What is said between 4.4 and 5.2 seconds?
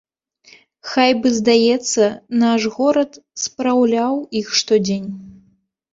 іх штодзень.